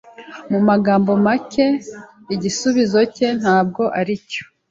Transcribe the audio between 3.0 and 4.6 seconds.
cye ntabwo aricyo.